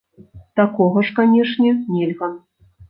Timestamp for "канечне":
1.21-1.77